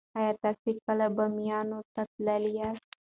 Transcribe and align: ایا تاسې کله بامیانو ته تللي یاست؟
ایا 0.17 0.31
تاسې 0.43 0.69
کله 0.85 1.05
بامیانو 1.15 1.79
ته 1.93 2.01
تللي 2.11 2.51
یاست؟ 2.59 2.89